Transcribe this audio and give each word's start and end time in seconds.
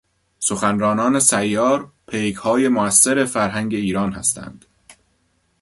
سخنرانان 0.39 1.19
سیار 1.19 1.91
پیکهای 2.07 2.67
موثر 2.67 3.25
فرهنگ 3.25 3.73
ایران 3.75 4.11
هستند. 4.11 4.65